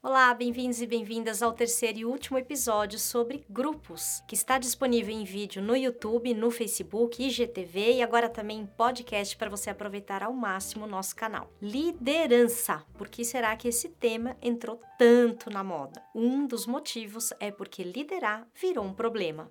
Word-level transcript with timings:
Olá, 0.00 0.32
bem-vindos 0.32 0.80
e 0.80 0.86
bem-vindas 0.86 1.42
ao 1.42 1.52
terceiro 1.52 1.98
e 1.98 2.04
último 2.04 2.38
episódio 2.38 3.00
sobre 3.00 3.44
grupos, 3.50 4.22
que 4.28 4.34
está 4.36 4.56
disponível 4.56 5.12
em 5.12 5.24
vídeo 5.24 5.60
no 5.60 5.76
YouTube, 5.76 6.32
no 6.34 6.52
Facebook, 6.52 7.20
IGTV 7.20 7.94
e 7.94 8.02
agora 8.02 8.28
também 8.28 8.60
em 8.60 8.66
podcast 8.66 9.36
para 9.36 9.50
você 9.50 9.70
aproveitar 9.70 10.22
ao 10.22 10.32
máximo 10.32 10.84
o 10.84 10.88
nosso 10.88 11.16
canal. 11.16 11.52
Liderança. 11.60 12.84
Por 12.96 13.08
que 13.08 13.24
será 13.24 13.56
que 13.56 13.66
esse 13.66 13.88
tema 13.88 14.36
entrou 14.40 14.80
tanto 14.96 15.50
na 15.50 15.64
moda? 15.64 16.00
Um 16.14 16.46
dos 16.46 16.64
motivos 16.64 17.32
é 17.40 17.50
porque 17.50 17.82
liderar 17.82 18.46
virou 18.54 18.84
um 18.84 18.94
problema. 18.94 19.50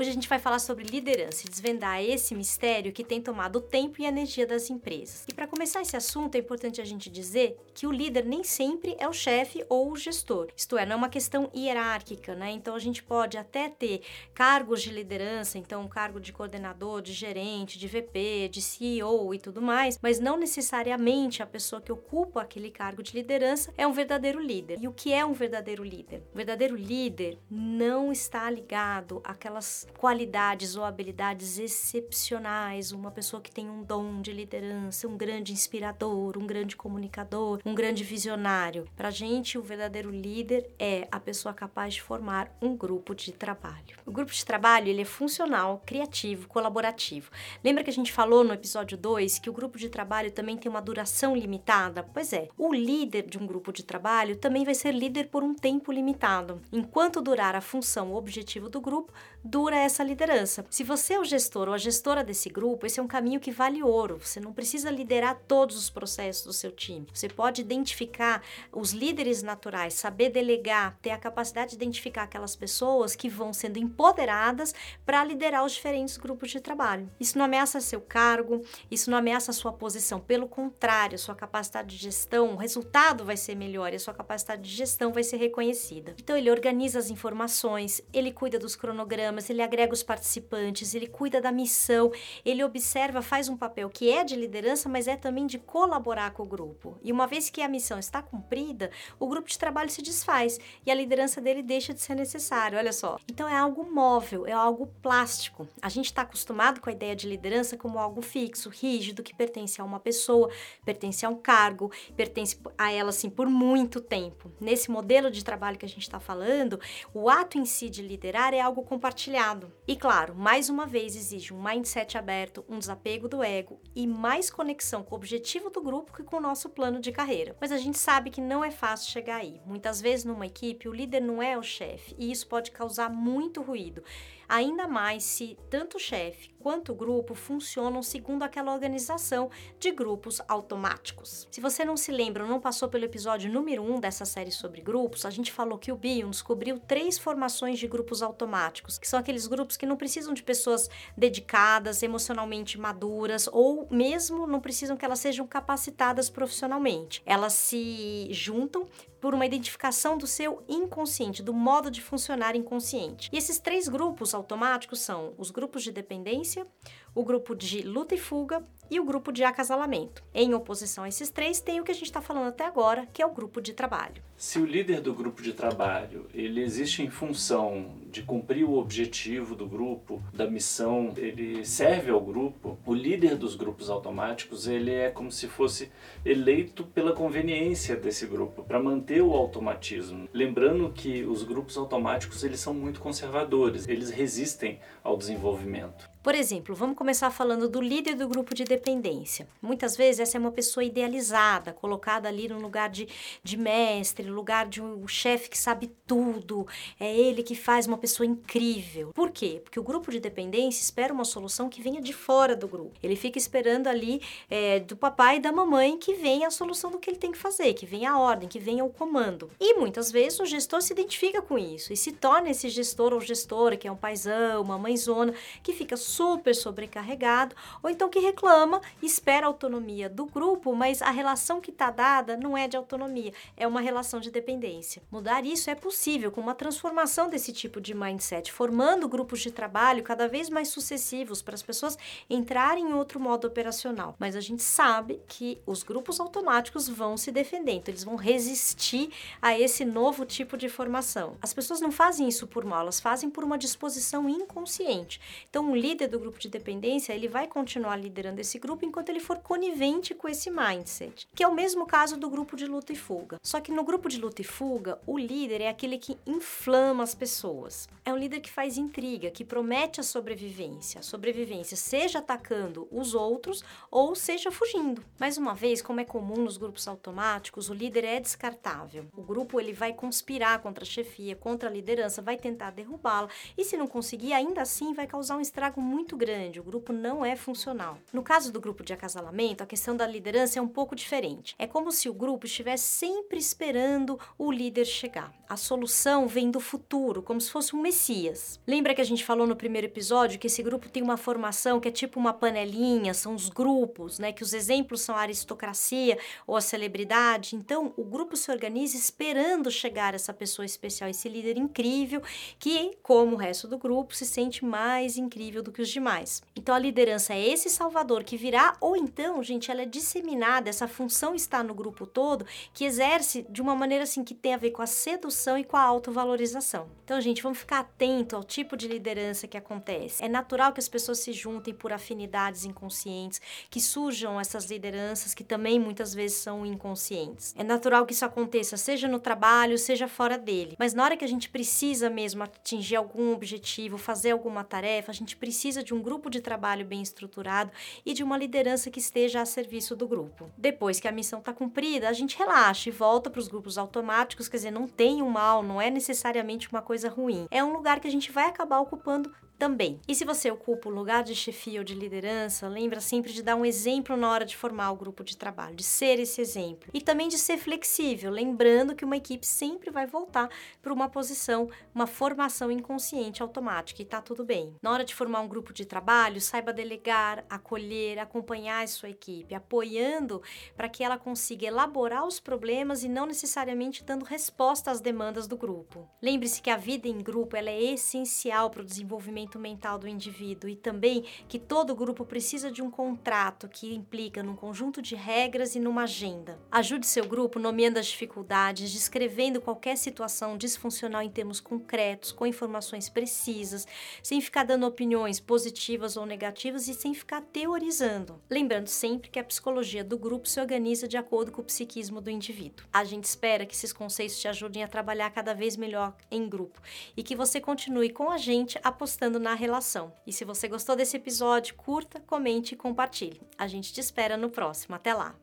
Hoje 0.00 0.08
a 0.08 0.14
gente 0.14 0.30
vai 0.30 0.38
falar 0.38 0.60
sobre 0.60 0.84
liderança 0.84 1.46
e 1.46 1.50
desvendar 1.50 2.02
esse 2.02 2.34
mistério 2.34 2.90
que 2.90 3.04
tem 3.04 3.20
tomado 3.20 3.56
o 3.56 3.60
tempo 3.60 4.00
e 4.00 4.06
a 4.06 4.08
energia 4.08 4.46
das 4.46 4.70
empresas. 4.70 5.26
E 5.28 5.34
para 5.34 5.46
começar 5.46 5.82
esse 5.82 5.94
assunto, 5.94 6.36
é 6.36 6.38
importante 6.38 6.80
a 6.80 6.84
gente 6.86 7.10
dizer 7.10 7.58
que 7.74 7.86
o 7.86 7.92
líder 7.92 8.24
nem 8.24 8.42
sempre 8.42 8.96
é 8.98 9.06
o 9.06 9.12
chefe 9.12 9.62
ou 9.68 9.92
o 9.92 9.96
gestor. 9.96 10.48
Isto 10.56 10.78
é, 10.78 10.86
não 10.86 10.94
é 10.94 10.96
uma 10.96 11.10
questão 11.10 11.50
hierárquica, 11.54 12.34
né? 12.34 12.50
Então 12.50 12.74
a 12.74 12.78
gente 12.78 13.02
pode 13.02 13.36
até 13.36 13.68
ter 13.68 14.00
cargos 14.32 14.80
de 14.80 14.90
liderança, 14.90 15.58
então 15.58 15.82
um 15.82 15.88
cargo 15.88 16.18
de 16.18 16.32
coordenador, 16.32 17.02
de 17.02 17.12
gerente, 17.12 17.78
de 17.78 17.86
VP, 17.86 18.48
de 18.50 18.62
CEO 18.62 19.34
e 19.34 19.38
tudo 19.38 19.60
mais, 19.60 19.98
mas 20.00 20.18
não 20.18 20.38
necessariamente 20.38 21.42
a 21.42 21.46
pessoa 21.46 21.82
que 21.82 21.92
ocupa 21.92 22.40
aquele 22.40 22.70
cargo 22.70 23.02
de 23.02 23.12
liderança 23.12 23.70
é 23.76 23.86
um 23.86 23.92
verdadeiro 23.92 24.40
líder. 24.40 24.78
E 24.80 24.88
o 24.88 24.94
que 24.94 25.12
é 25.12 25.26
um 25.26 25.34
verdadeiro 25.34 25.84
líder? 25.84 26.22
O 26.32 26.36
verdadeiro 26.38 26.74
líder 26.74 27.38
não 27.50 28.10
está 28.10 28.48
ligado 28.48 29.20
àquelas 29.22 29.89
qualidades 29.90 30.76
ou 30.76 30.84
habilidades 30.84 31.58
excepcionais, 31.58 32.92
uma 32.92 33.10
pessoa 33.10 33.42
que 33.42 33.50
tem 33.50 33.68
um 33.68 33.82
dom 33.82 34.20
de 34.20 34.32
liderança, 34.32 35.08
um 35.08 35.16
grande 35.16 35.52
inspirador, 35.52 36.38
um 36.38 36.46
grande 36.46 36.76
comunicador, 36.76 37.60
um 37.64 37.74
grande 37.74 38.04
visionário. 38.04 38.86
Para 38.96 39.10
gente, 39.10 39.58
o 39.58 39.62
verdadeiro 39.62 40.10
líder 40.10 40.70
é 40.78 41.06
a 41.10 41.20
pessoa 41.20 41.52
capaz 41.52 41.94
de 41.94 42.02
formar 42.02 42.50
um 42.60 42.76
grupo 42.76 43.14
de 43.14 43.32
trabalho. 43.32 43.96
O 44.06 44.10
grupo 44.10 44.32
de 44.32 44.44
trabalho 44.44 44.88
ele 44.88 45.02
é 45.02 45.04
funcional, 45.04 45.82
criativo, 45.84 46.48
colaborativo. 46.48 47.30
Lembra 47.62 47.84
que 47.84 47.90
a 47.90 47.92
gente 47.92 48.12
falou 48.12 48.44
no 48.44 48.52
episódio 48.52 48.96
2 48.96 49.38
que 49.38 49.50
o 49.50 49.52
grupo 49.52 49.78
de 49.78 49.88
trabalho 49.88 50.30
também 50.30 50.56
tem 50.56 50.70
uma 50.70 50.80
duração 50.82 51.34
limitada? 51.34 52.02
Pois 52.02 52.32
é, 52.32 52.48
o 52.56 52.72
líder 52.72 53.28
de 53.28 53.38
um 53.38 53.46
grupo 53.46 53.72
de 53.72 53.82
trabalho 53.82 54.36
também 54.36 54.64
vai 54.64 54.74
ser 54.74 54.92
líder 54.92 55.28
por 55.28 55.42
um 55.42 55.54
tempo 55.54 55.92
limitado. 55.92 56.60
Enquanto 56.72 57.20
durar 57.20 57.54
a 57.54 57.60
função, 57.60 58.12
o 58.12 58.16
objetivo 58.16 58.68
do 58.68 58.80
grupo, 58.80 59.12
dura 59.44 59.76
essa 59.82 60.02
liderança. 60.02 60.64
Se 60.70 60.84
você 60.84 61.14
é 61.14 61.20
o 61.20 61.24
gestor 61.24 61.68
ou 61.68 61.74
a 61.74 61.78
gestora 61.78 62.22
desse 62.24 62.48
grupo, 62.48 62.86
esse 62.86 63.00
é 63.00 63.02
um 63.02 63.08
caminho 63.08 63.40
que 63.40 63.50
vale 63.50 63.82
ouro. 63.82 64.18
Você 64.18 64.40
não 64.40 64.52
precisa 64.52 64.90
liderar 64.90 65.40
todos 65.46 65.76
os 65.76 65.90
processos 65.90 66.44
do 66.44 66.52
seu 66.52 66.70
time. 66.70 67.06
Você 67.12 67.28
pode 67.28 67.60
identificar 67.60 68.42
os 68.72 68.92
líderes 68.92 69.42
naturais, 69.42 69.94
saber 69.94 70.30
delegar, 70.30 70.98
ter 71.00 71.10
a 71.10 71.18
capacidade 71.18 71.70
de 71.70 71.76
identificar 71.76 72.24
aquelas 72.24 72.56
pessoas 72.56 73.14
que 73.14 73.28
vão 73.28 73.52
sendo 73.52 73.78
empoderadas 73.78 74.74
para 75.04 75.24
liderar 75.24 75.64
os 75.64 75.72
diferentes 75.72 76.16
grupos 76.16 76.50
de 76.50 76.60
trabalho. 76.60 77.10
Isso 77.18 77.38
não 77.38 77.44
ameaça 77.44 77.80
seu 77.80 78.00
cargo, 78.00 78.62
isso 78.90 79.10
não 79.10 79.18
ameaça 79.18 79.52
sua 79.52 79.72
posição, 79.72 80.20
pelo 80.20 80.48
contrário, 80.48 81.18
sua 81.18 81.34
capacidade 81.34 81.96
de 81.96 82.02
gestão, 82.02 82.54
o 82.54 82.56
resultado 82.56 83.24
vai 83.24 83.36
ser 83.36 83.54
melhor 83.54 83.92
e 83.92 83.96
a 83.96 84.00
sua 84.00 84.14
capacidade 84.14 84.62
de 84.62 84.70
gestão 84.70 85.12
vai 85.12 85.22
ser 85.22 85.36
reconhecida. 85.36 86.14
Então 86.18 86.36
ele 86.36 86.50
organiza 86.50 86.98
as 86.98 87.10
informações, 87.10 88.00
ele 88.12 88.32
cuida 88.32 88.58
dos 88.58 88.76
cronogramas, 88.76 89.48
ele 89.50 89.62
agrega 89.70 89.92
os 89.92 90.02
participantes, 90.02 90.94
ele 90.94 91.06
cuida 91.06 91.40
da 91.40 91.52
missão, 91.52 92.10
ele 92.44 92.64
observa, 92.64 93.22
faz 93.22 93.48
um 93.48 93.56
papel 93.56 93.88
que 93.88 94.10
é 94.10 94.24
de 94.24 94.34
liderança, 94.34 94.88
mas 94.88 95.06
é 95.06 95.16
também 95.16 95.46
de 95.46 95.58
colaborar 95.58 96.32
com 96.32 96.42
o 96.42 96.46
grupo. 96.46 96.98
E 97.02 97.12
uma 97.12 97.26
vez 97.26 97.48
que 97.48 97.62
a 97.62 97.68
missão 97.68 97.98
está 97.98 98.20
cumprida, 98.20 98.90
o 99.18 99.28
grupo 99.28 99.48
de 99.48 99.56
trabalho 99.56 99.88
se 99.88 100.02
desfaz 100.02 100.58
e 100.84 100.90
a 100.90 100.94
liderança 100.94 101.40
dele 101.40 101.62
deixa 101.62 101.94
de 101.94 102.00
ser 102.00 102.16
necessária. 102.16 102.78
Olha 102.78 102.92
só. 102.92 103.18
Então 103.30 103.48
é 103.48 103.56
algo 103.56 103.88
móvel, 103.88 104.46
é 104.46 104.52
algo 104.52 104.88
plástico. 105.00 105.68
A 105.80 105.88
gente 105.88 106.06
está 106.06 106.22
acostumado 106.22 106.80
com 106.80 106.90
a 106.90 106.92
ideia 106.92 107.14
de 107.14 107.28
liderança 107.28 107.76
como 107.76 107.98
algo 107.98 108.20
fixo, 108.20 108.68
rígido, 108.68 109.22
que 109.22 109.34
pertence 109.34 109.80
a 109.80 109.84
uma 109.84 110.00
pessoa, 110.00 110.50
pertence 110.84 111.24
a 111.24 111.28
um 111.28 111.36
cargo, 111.36 111.92
pertence 112.16 112.58
a 112.76 112.90
ela 112.90 113.10
assim 113.10 113.30
por 113.30 113.46
muito 113.46 114.00
tempo. 114.00 114.50
Nesse 114.60 114.90
modelo 114.90 115.30
de 115.30 115.44
trabalho 115.44 115.78
que 115.78 115.86
a 115.86 115.88
gente 115.88 116.02
está 116.02 116.18
falando, 116.18 116.80
o 117.14 117.28
ato 117.28 117.56
em 117.56 117.64
si 117.64 117.88
de 117.88 118.02
liderar 118.02 118.52
é 118.52 118.60
algo 118.60 118.82
compartilhado. 118.82 119.59
E 119.86 119.96
claro, 119.96 120.34
mais 120.34 120.68
uma 120.68 120.86
vez 120.86 121.16
exige 121.16 121.52
um 121.52 121.62
mindset 121.62 122.16
aberto, 122.16 122.64
um 122.68 122.78
desapego 122.78 123.28
do 123.28 123.42
ego 123.42 123.80
e 123.94 124.06
mais 124.06 124.50
conexão 124.50 125.02
com 125.02 125.14
o 125.14 125.18
objetivo 125.18 125.70
do 125.70 125.82
grupo 125.82 126.12
que 126.12 126.22
com 126.22 126.36
o 126.36 126.40
nosso 126.40 126.68
plano 126.68 127.00
de 127.00 127.10
carreira. 127.10 127.56
Mas 127.60 127.72
a 127.72 127.78
gente 127.78 127.98
sabe 127.98 128.30
que 128.30 128.40
não 128.40 128.64
é 128.64 128.70
fácil 128.70 129.10
chegar 129.10 129.36
aí. 129.36 129.60
Muitas 129.66 130.00
vezes 130.00 130.24
numa 130.24 130.46
equipe 130.46 130.88
o 130.88 130.94
líder 130.94 131.20
não 131.20 131.42
é 131.42 131.58
o 131.58 131.62
chefe 131.62 132.14
e 132.18 132.30
isso 132.30 132.46
pode 132.46 132.70
causar 132.70 133.10
muito 133.10 133.60
ruído 133.62 134.02
ainda 134.50 134.88
mais 134.88 135.22
se 135.22 135.56
tanto 135.70 135.96
o 135.96 136.00
chefe 136.00 136.50
quanto 136.58 136.92
o 136.92 136.94
grupo 136.94 137.34
funcionam 137.34 138.02
segundo 138.02 138.42
aquela 138.42 138.72
organização 138.72 139.48
de 139.78 139.92
grupos 139.92 140.42
automáticos. 140.48 141.48
Se 141.50 141.60
você 141.60 141.84
não 141.84 141.96
se 141.96 142.10
lembra 142.10 142.42
ou 142.42 142.50
não 142.50 142.60
passou 142.60 142.88
pelo 142.88 143.04
episódio 143.04 143.50
número 143.50 143.82
1 143.82 143.94
um 143.94 144.00
dessa 144.00 144.24
série 144.24 144.50
sobre 144.50 144.80
grupos, 144.82 145.24
a 145.24 145.30
gente 145.30 145.52
falou 145.52 145.78
que 145.78 145.92
o 145.92 145.96
Bion 145.96 146.30
descobriu 146.30 146.78
três 146.80 147.16
formações 147.16 147.78
de 147.78 147.86
grupos 147.86 148.22
automáticos, 148.22 148.98
que 148.98 149.08
são 149.08 149.18
aqueles 149.20 149.46
grupos 149.46 149.76
que 149.76 149.86
não 149.86 149.96
precisam 149.96 150.34
de 150.34 150.42
pessoas 150.42 150.90
dedicadas, 151.16 152.02
emocionalmente 152.02 152.78
maduras 152.78 153.48
ou 153.52 153.86
mesmo 153.90 154.46
não 154.46 154.60
precisam 154.60 154.96
que 154.96 155.04
elas 155.04 155.20
sejam 155.20 155.46
capacitadas 155.46 156.28
profissionalmente. 156.28 157.22
Elas 157.24 157.52
se 157.52 158.28
juntam 158.32 158.86
por 159.20 159.34
uma 159.34 159.46
identificação 159.46 160.16
do 160.16 160.26
seu 160.26 160.62
inconsciente, 160.68 161.42
do 161.42 161.52
modo 161.52 161.90
de 161.90 162.00
funcionar 162.00 162.56
inconsciente. 162.56 163.28
E 163.32 163.36
esses 163.36 163.58
três 163.58 163.86
grupos 163.86 164.34
automáticos 164.40 165.00
são 165.00 165.34
os 165.38 165.50
grupos 165.50 165.82
de 165.82 165.92
dependência, 165.92 166.66
o 167.14 167.22
grupo 167.22 167.54
de 167.54 167.82
luta 167.82 168.14
e 168.14 168.18
fuga 168.18 168.66
e 168.90 168.98
o 168.98 169.04
grupo 169.04 169.30
de 169.30 169.44
acasalamento. 169.44 170.24
Em 170.34 170.54
oposição 170.54 171.04
a 171.04 171.08
esses 171.08 171.30
três, 171.30 171.60
tem 171.60 171.80
o 171.80 171.84
que 171.84 171.92
a 171.92 171.94
gente 171.94 172.04
está 172.04 172.20
falando 172.20 172.48
até 172.48 172.64
agora, 172.64 173.06
que 173.12 173.22
é 173.22 173.26
o 173.26 173.32
grupo 173.32 173.60
de 173.60 173.72
trabalho. 173.72 174.22
Se 174.40 174.58
o 174.58 174.64
líder 174.64 175.02
do 175.02 175.12
grupo 175.12 175.42
de 175.42 175.52
trabalho 175.52 176.26
ele 176.32 176.62
existe 176.62 177.02
em 177.02 177.10
função 177.10 177.98
de 178.06 178.22
cumprir 178.22 178.64
o 178.64 178.78
objetivo 178.78 179.54
do 179.54 179.66
grupo, 179.66 180.22
da 180.32 180.50
missão, 180.50 181.12
ele 181.18 181.62
serve 181.62 182.10
ao 182.10 182.22
grupo, 182.22 182.78
o 182.86 182.94
líder 182.94 183.36
dos 183.36 183.54
grupos 183.54 183.90
automáticos 183.90 184.66
ele 184.66 184.92
é 184.92 185.10
como 185.10 185.30
se 185.30 185.46
fosse 185.46 185.92
eleito 186.24 186.84
pela 186.84 187.12
conveniência 187.12 187.94
desse 187.96 188.26
grupo 188.26 188.62
para 188.62 188.82
manter 188.82 189.20
o 189.20 189.34
automatismo. 189.34 190.26
Lembrando 190.32 190.90
que 190.90 191.22
os 191.22 191.42
grupos 191.42 191.76
automáticos 191.76 192.42
eles 192.42 192.60
são 192.60 192.72
muito 192.72 192.98
conservadores, 192.98 193.86
eles 193.86 194.08
resistem 194.08 194.80
ao 195.04 195.18
desenvolvimento. 195.18 196.08
Por 196.22 196.34
exemplo, 196.34 196.74
vamos 196.74 196.98
começar 196.98 197.30
falando 197.30 197.66
do 197.66 197.80
líder 197.80 198.14
do 198.14 198.28
grupo 198.28 198.54
de 198.54 198.62
dependência. 198.64 199.48
Muitas 199.62 199.96
vezes 199.96 200.20
essa 200.20 200.36
é 200.36 200.40
uma 200.40 200.52
pessoa 200.52 200.84
idealizada, 200.84 201.72
colocada 201.72 202.28
ali 202.28 202.46
no 202.46 202.60
lugar 202.60 202.90
de, 202.90 203.08
de 203.42 203.56
mestre, 203.56 204.29
no 204.30 204.36
lugar 204.36 204.66
de 204.66 204.80
um 204.80 205.06
chefe 205.06 205.50
que 205.50 205.58
sabe 205.58 205.90
tudo, 206.06 206.66
é 206.98 207.14
ele 207.14 207.42
que 207.42 207.54
faz 207.54 207.86
uma 207.86 207.98
pessoa 207.98 208.26
incrível. 208.26 209.12
Por 209.12 209.30
quê? 209.30 209.60
Porque 209.62 209.78
o 209.78 209.82
grupo 209.82 210.10
de 210.10 210.20
dependência 210.20 210.82
espera 210.82 211.12
uma 211.12 211.24
solução 211.24 211.68
que 211.68 211.82
venha 211.82 212.00
de 212.00 212.12
fora 212.12 212.56
do 212.56 212.68
grupo. 212.68 212.92
Ele 213.02 213.16
fica 213.16 213.38
esperando 213.38 213.88
ali 213.88 214.22
é, 214.48 214.80
do 214.80 214.96
papai 214.96 215.36
e 215.36 215.40
da 215.40 215.52
mamãe 215.52 215.98
que 215.98 216.14
venha 216.14 216.48
a 216.48 216.50
solução 216.50 216.90
do 216.90 216.98
que 216.98 217.10
ele 217.10 217.18
tem 217.18 217.32
que 217.32 217.38
fazer, 217.38 217.74
que 217.74 217.84
venha 217.84 218.12
a 218.12 218.18
ordem, 218.18 218.48
que 218.48 218.58
venha 218.58 218.84
o 218.84 218.90
comando. 218.90 219.50
E 219.58 219.74
muitas 219.74 220.10
vezes 220.10 220.38
o 220.40 220.46
gestor 220.46 220.80
se 220.80 220.92
identifica 220.92 221.42
com 221.42 221.58
isso 221.58 221.92
e 221.92 221.96
se 221.96 222.12
torna 222.12 222.50
esse 222.50 222.68
gestor 222.68 223.12
ou 223.12 223.20
gestora, 223.20 223.76
que 223.76 223.88
é 223.88 223.92
um 223.92 223.96
paizão, 223.96 224.62
uma 224.62 224.78
mãezona, 224.78 225.34
que 225.62 225.72
fica 225.72 225.96
super 225.96 226.54
sobrecarregado, 226.54 227.56
ou 227.82 227.90
então 227.90 228.08
que 228.08 228.20
reclama, 228.20 228.80
espera 229.02 229.46
a 229.46 229.48
autonomia 229.48 230.08
do 230.08 230.26
grupo, 230.26 230.74
mas 230.74 231.02
a 231.02 231.10
relação 231.10 231.60
que 231.60 231.70
está 231.70 231.90
dada 231.90 232.36
não 232.36 232.56
é 232.56 232.68
de 232.68 232.76
autonomia, 232.76 233.32
é 233.56 233.66
uma 233.66 233.80
relação 233.80 234.19
de 234.20 234.30
dependência. 234.30 235.02
Mudar 235.10 235.44
isso 235.44 235.70
é 235.70 235.74
possível 235.74 236.30
com 236.30 236.40
uma 236.40 236.54
transformação 236.54 237.28
desse 237.28 237.52
tipo 237.52 237.80
de 237.80 237.94
mindset, 237.94 238.52
formando 238.52 239.08
grupos 239.08 239.40
de 239.40 239.50
trabalho 239.50 240.02
cada 240.02 240.28
vez 240.28 240.50
mais 240.50 240.68
sucessivos 240.68 241.42
para 241.42 241.54
as 241.54 241.62
pessoas 241.62 241.98
entrarem 242.28 242.90
em 242.90 242.94
outro 242.94 243.18
modo 243.18 243.46
operacional. 243.46 244.14
Mas 244.18 244.36
a 244.36 244.40
gente 244.40 244.62
sabe 244.62 245.20
que 245.26 245.60
os 245.66 245.82
grupos 245.82 246.20
automáticos 246.20 246.88
vão 246.88 247.16
se 247.16 247.32
defender, 247.32 247.72
então 247.72 247.92
eles 247.92 248.04
vão 248.04 248.16
resistir 248.16 248.50
resistir 248.50 249.10
a 249.40 249.58
esse 249.58 249.84
novo 249.84 250.24
tipo 250.24 250.56
de 250.56 250.68
formação. 250.68 251.36
As 251.40 251.52
pessoas 251.52 251.80
não 251.80 251.90
fazem 251.90 252.28
isso 252.28 252.46
por 252.46 252.64
mal, 252.64 252.80
elas 252.80 253.00
fazem 253.00 253.30
por 253.30 253.44
uma 253.44 253.56
disposição 253.56 254.28
inconsciente. 254.28 255.20
Então, 255.48 255.70
o 255.70 255.76
líder 255.76 256.08
do 256.08 256.18
grupo 256.18 256.38
de 256.38 256.48
dependência, 256.48 257.12
ele 257.12 257.28
vai 257.28 257.46
continuar 257.46 257.96
liderando 257.96 258.40
esse 258.40 258.58
grupo 258.58 258.84
enquanto 258.84 259.08
ele 259.08 259.20
for 259.20 259.38
conivente 259.38 260.14
com 260.14 260.28
esse 260.28 260.50
mindset, 260.50 261.28
que 261.34 261.42
é 261.42 261.48
o 261.48 261.54
mesmo 261.54 261.86
caso 261.86 262.16
do 262.16 262.28
grupo 262.28 262.56
de 262.56 262.66
luta 262.66 262.92
e 262.92 262.96
fuga. 262.96 263.38
Só 263.42 263.60
que 263.60 263.72
no 263.72 263.84
grupo 263.84 264.08
de 264.10 264.20
luta 264.20 264.42
e 264.42 264.44
fuga, 264.44 264.98
o 265.06 265.16
líder 265.16 265.60
é 265.60 265.68
aquele 265.68 265.96
que 265.96 266.18
inflama 266.26 267.02
as 267.04 267.14
pessoas. 267.14 267.88
É 268.04 268.12
um 268.12 268.16
líder 268.16 268.40
que 268.40 268.50
faz 268.50 268.76
intriga, 268.76 269.30
que 269.30 269.44
promete 269.44 270.00
a 270.00 270.02
sobrevivência. 270.02 270.98
A 270.98 271.02
sobrevivência 271.02 271.76
seja 271.76 272.18
atacando 272.18 272.88
os 272.90 273.14
outros 273.14 273.62
ou 273.90 274.14
seja 274.14 274.50
fugindo. 274.50 275.04
Mais 275.18 275.38
uma 275.38 275.54
vez, 275.54 275.80
como 275.80 276.00
é 276.00 276.04
comum 276.04 276.42
nos 276.42 276.56
grupos 276.56 276.88
automáticos, 276.88 277.70
o 277.70 277.74
líder 277.74 278.04
é 278.04 278.20
descartável. 278.20 279.06
O 279.16 279.22
grupo 279.22 279.60
ele 279.60 279.72
vai 279.72 279.92
conspirar 279.92 280.60
contra 280.60 280.82
a 280.82 280.86
chefia, 280.86 281.36
contra 281.36 281.68
a 281.68 281.72
liderança, 281.72 282.20
vai 282.20 282.36
tentar 282.36 282.70
derrubá-la 282.70 283.28
e 283.56 283.64
se 283.64 283.76
não 283.76 283.86
conseguir, 283.86 284.32
ainda 284.32 284.62
assim 284.62 284.92
vai 284.92 285.06
causar 285.06 285.36
um 285.36 285.40
estrago 285.40 285.80
muito 285.80 286.16
grande. 286.16 286.58
O 286.58 286.64
grupo 286.64 286.92
não 286.92 287.24
é 287.24 287.36
funcional. 287.36 287.98
No 288.12 288.22
caso 288.22 288.52
do 288.52 288.60
grupo 288.60 288.82
de 288.82 288.92
acasalamento, 288.92 289.62
a 289.62 289.66
questão 289.66 289.96
da 289.96 290.06
liderança 290.06 290.58
é 290.58 290.62
um 290.62 290.68
pouco 290.68 290.96
diferente. 290.96 291.54
É 291.58 291.66
como 291.66 291.92
se 291.92 292.08
o 292.08 292.14
grupo 292.14 292.46
estivesse 292.46 292.84
sempre 292.84 293.38
esperando 293.38 293.99
o 294.38 294.50
líder 294.50 294.84
chegar. 294.84 295.32
A 295.48 295.56
solução 295.56 296.28
vem 296.28 296.48
do 296.48 296.60
futuro, 296.60 297.22
como 297.22 297.40
se 297.40 297.50
fosse 297.50 297.74
um 297.74 297.80
messias. 297.80 298.60
Lembra 298.66 298.94
que 298.94 299.00
a 299.00 299.04
gente 299.04 299.24
falou 299.24 299.48
no 299.48 299.56
primeiro 299.56 299.88
episódio 299.88 300.38
que 300.38 300.46
esse 300.46 300.62
grupo 300.62 300.88
tem 300.88 301.02
uma 301.02 301.16
formação 301.16 301.80
que 301.80 301.88
é 301.88 301.90
tipo 301.90 302.20
uma 302.20 302.32
panelinha, 302.32 303.12
são 303.12 303.34
os 303.34 303.48
grupos, 303.48 304.20
né? 304.20 304.32
Que 304.32 304.44
os 304.44 304.52
exemplos 304.52 305.00
são 305.00 305.16
a 305.16 305.20
aristocracia 305.20 306.16
ou 306.46 306.56
a 306.56 306.60
celebridade. 306.60 307.56
Então, 307.56 307.92
o 307.96 308.04
grupo 308.04 308.36
se 308.36 308.50
organiza 308.50 308.96
esperando 308.96 309.70
chegar 309.72 310.14
essa 310.14 310.32
pessoa 310.32 310.64
especial, 310.64 311.10
esse 311.10 311.28
líder 311.28 311.58
incrível, 311.58 312.22
que, 312.58 312.96
como 313.02 313.34
o 313.34 313.38
resto 313.38 313.66
do 313.66 313.76
grupo, 313.76 314.14
se 314.14 314.24
sente 314.24 314.64
mais 314.64 315.16
incrível 315.16 315.62
do 315.62 315.72
que 315.72 315.82
os 315.82 315.88
demais. 315.88 316.42
Então, 316.54 316.74
a 316.74 316.78
liderança 316.78 317.34
é 317.34 317.44
esse 317.44 317.68
salvador 317.68 318.22
que 318.22 318.36
virá, 318.36 318.76
ou 318.80 318.96
então, 318.96 319.42
gente, 319.42 319.70
ela 319.70 319.82
é 319.82 319.86
disseminada, 319.86 320.70
essa 320.70 320.86
função 320.86 321.34
está 321.34 321.62
no 321.62 321.74
grupo 321.74 322.06
todo, 322.06 322.46
que 322.72 322.84
exerce 322.84 323.44
de 323.50 323.60
uma 323.60 323.74
maneira 323.80 324.04
assim 324.04 324.22
que 324.22 324.34
tem 324.34 324.54
a 324.54 324.58
ver 324.58 324.70
com 324.70 324.82
a 324.82 324.86
sedução 324.86 325.58
e 325.58 325.64
com 325.64 325.76
a 325.76 325.82
autovalorização. 325.82 326.88
Então, 327.04 327.20
gente, 327.20 327.42
vamos 327.42 327.58
ficar 327.58 327.80
atento 327.80 328.36
ao 328.36 328.44
tipo 328.44 328.76
de 328.76 328.86
liderança 328.86 329.48
que 329.48 329.56
acontece. 329.56 330.22
É 330.22 330.28
natural 330.28 330.72
que 330.72 330.78
as 330.78 330.88
pessoas 330.88 331.18
se 331.18 331.32
juntem 331.32 331.74
por 331.74 331.92
afinidades 331.92 332.64
inconscientes, 332.64 333.40
que 333.68 333.80
surjam 333.80 334.38
essas 334.38 334.70
lideranças 334.70 335.34
que 335.34 335.42
também 335.42 335.80
muitas 335.80 336.14
vezes 336.14 336.38
são 336.38 336.64
inconscientes. 336.64 337.54
É 337.56 337.64
natural 337.64 338.06
que 338.06 338.12
isso 338.12 338.24
aconteça, 338.24 338.76
seja 338.76 339.08
no 339.08 339.18
trabalho, 339.18 339.78
seja 339.78 340.06
fora 340.06 340.38
dele. 340.38 340.76
Mas 340.78 340.94
na 340.94 341.02
hora 341.02 341.16
que 341.16 341.24
a 341.24 341.28
gente 341.28 341.48
precisa 341.48 342.10
mesmo 342.10 342.42
atingir 342.42 342.96
algum 342.96 343.32
objetivo, 343.32 343.96
fazer 343.96 344.30
alguma 344.32 344.62
tarefa, 344.62 345.10
a 345.10 345.14
gente 345.14 345.36
precisa 345.36 345.82
de 345.82 345.94
um 345.94 346.02
grupo 346.02 346.28
de 346.28 346.40
trabalho 346.40 346.84
bem 346.84 347.00
estruturado 347.00 347.72
e 348.04 348.12
de 348.12 348.22
uma 348.22 348.36
liderança 348.36 348.90
que 348.90 349.00
esteja 349.00 349.40
a 349.40 349.46
serviço 349.46 349.96
do 349.96 350.06
grupo. 350.06 350.50
Depois 350.56 351.00
que 351.00 351.08
a 351.08 351.12
missão 351.12 351.38
está 351.38 351.52
cumprida, 351.52 352.08
a 352.08 352.12
gente 352.12 352.36
relaxa 352.38 352.88
e 352.88 352.92
volta 352.92 353.30
para 353.30 353.40
os 353.40 353.48
grupos 353.48 353.69
automáticos, 353.78 354.48
quer 354.48 354.56
dizer, 354.58 354.70
não 354.70 354.86
tem 354.86 355.22
um 355.22 355.28
mal, 355.28 355.62
não 355.62 355.80
é 355.80 355.90
necessariamente 355.90 356.68
uma 356.70 356.82
coisa 356.82 357.08
ruim. 357.08 357.46
É 357.50 357.62
um 357.62 357.72
lugar 357.72 358.00
que 358.00 358.08
a 358.08 358.10
gente 358.10 358.30
vai 358.30 358.46
acabar 358.46 358.80
ocupando 358.80 359.32
também. 359.60 360.00
E 360.08 360.14
se 360.14 360.24
você 360.24 360.50
ocupa 360.50 360.88
o 360.88 360.92
lugar 360.92 361.22
de 361.22 361.34
chefia 361.34 361.80
ou 361.80 361.84
de 361.84 361.94
liderança, 361.94 362.66
lembra 362.66 362.98
sempre 362.98 363.30
de 363.30 363.42
dar 363.42 363.56
um 363.56 363.64
exemplo 363.66 364.16
na 364.16 364.30
hora 364.30 364.46
de 364.46 364.56
formar 364.56 364.90
o 364.90 364.96
grupo 364.96 365.22
de 365.22 365.36
trabalho, 365.36 365.76
de 365.76 365.84
ser 365.84 366.18
esse 366.18 366.40
exemplo. 366.40 366.88
E 366.94 367.00
também 367.02 367.28
de 367.28 367.36
ser 367.36 367.58
flexível, 367.58 368.30
lembrando 368.30 368.94
que 368.94 369.04
uma 369.04 369.18
equipe 369.18 369.46
sempre 369.46 369.90
vai 369.90 370.06
voltar 370.06 370.48
para 370.80 370.94
uma 370.94 371.10
posição, 371.10 371.68
uma 371.94 372.06
formação 372.06 372.70
inconsciente 372.70 373.42
automática 373.42 374.00
e 374.00 374.04
tá 374.06 374.22
tudo 374.22 374.46
bem. 374.46 374.74
Na 374.80 374.90
hora 374.90 375.04
de 375.04 375.14
formar 375.14 375.42
um 375.42 375.48
grupo 375.48 375.74
de 375.74 375.84
trabalho, 375.84 376.40
saiba 376.40 376.72
delegar, 376.72 377.44
acolher, 377.50 378.18
acompanhar 378.18 378.82
a 378.82 378.86
sua 378.86 379.10
equipe, 379.10 379.54
apoiando 379.54 380.40
para 380.74 380.88
que 380.88 381.04
ela 381.04 381.18
consiga 381.18 381.66
elaborar 381.66 382.26
os 382.26 382.40
problemas 382.40 383.04
e 383.04 383.10
não 383.10 383.26
necessariamente 383.26 384.02
dando 384.02 384.24
resposta 384.24 384.90
às 384.90 385.02
demandas 385.02 385.46
do 385.46 385.58
grupo. 385.58 386.08
Lembre-se 386.22 386.62
que 386.62 386.70
a 386.70 386.78
vida 386.78 387.06
em 387.06 387.18
grupo 387.18 387.58
ela 387.58 387.68
é 387.68 387.92
essencial 387.92 388.70
para 388.70 388.80
o 388.80 388.86
desenvolvimento 388.86 389.49
desenvolvimento 389.50 389.58
mental 389.58 389.98
do 389.98 390.06
indivíduo 390.06 390.70
e 390.70 390.76
também 390.76 391.24
que 391.48 391.58
todo 391.58 391.94
grupo 391.94 392.24
precisa 392.24 392.70
de 392.70 392.82
um 392.82 392.90
contrato 392.90 393.68
que 393.68 393.94
implica 393.94 394.42
num 394.42 394.54
conjunto 394.54 395.02
de 395.02 395.14
regras 395.14 395.74
e 395.74 395.80
numa 395.80 396.04
agenda. 396.04 396.58
Ajude 396.70 397.06
seu 397.06 397.26
grupo 397.26 397.58
nomeando 397.58 397.98
as 397.98 398.06
dificuldades, 398.06 398.92
descrevendo 398.92 399.60
qualquer 399.60 399.96
situação 399.96 400.56
disfuncional 400.56 401.22
em 401.22 401.30
termos 401.30 401.60
concretos, 401.60 402.32
com 402.32 402.46
informações 402.46 403.08
precisas, 403.08 403.86
sem 404.22 404.40
ficar 404.40 404.64
dando 404.64 404.86
opiniões 404.86 405.40
positivas 405.40 406.16
ou 406.16 406.26
negativas 406.26 406.86
e 406.88 406.94
sem 406.94 407.14
ficar 407.14 407.40
teorizando. 407.40 408.40
Lembrando 408.48 408.88
sempre 408.88 409.30
que 409.30 409.38
a 409.38 409.44
psicologia 409.44 410.04
do 410.04 410.18
grupo 410.18 410.48
se 410.48 410.60
organiza 410.60 411.08
de 411.08 411.16
acordo 411.16 411.50
com 411.50 411.62
o 411.62 411.64
psiquismo 411.64 412.20
do 412.20 412.30
indivíduo. 412.30 412.86
A 412.92 413.04
gente 413.04 413.24
espera 413.24 413.64
que 413.64 413.74
esses 413.74 413.92
conceitos 413.92 414.38
te 414.38 414.48
ajudem 414.48 414.82
a 414.82 414.88
trabalhar 414.88 415.30
cada 415.30 415.54
vez 415.54 415.76
melhor 415.76 416.14
em 416.30 416.48
grupo 416.48 416.80
e 417.16 417.22
que 417.22 417.34
você 417.34 417.60
continue 417.60 418.10
com 418.10 418.30
a 418.30 418.36
gente 418.36 418.78
apostando 418.82 419.39
na 419.40 419.54
relação. 419.54 420.12
E 420.26 420.32
se 420.32 420.44
você 420.44 420.68
gostou 420.68 420.94
desse 420.94 421.16
episódio, 421.16 421.74
curta, 421.74 422.20
comente 422.20 422.74
e 422.74 422.76
compartilhe. 422.76 423.40
A 423.58 423.66
gente 423.66 423.92
te 423.92 424.00
espera 424.00 424.36
no 424.36 424.50
próximo. 424.50 424.94
Até 424.94 425.14
lá! 425.14 425.34